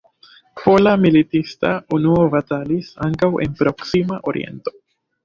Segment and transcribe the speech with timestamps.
[0.59, 4.75] Pola militista unuo batalis ankaŭ en Proksima Oriento.